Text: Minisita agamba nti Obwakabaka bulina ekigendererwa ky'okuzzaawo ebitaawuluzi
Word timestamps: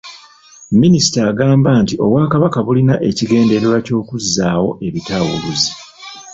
Minisita 0.81 1.19
agamba 1.31 1.69
nti 1.81 1.93
Obwakabaka 2.05 2.59
bulina 2.65 2.95
ekigendererwa 3.09 3.77
ky'okuzzaawo 3.85 4.69
ebitaawuluzi 4.87 5.71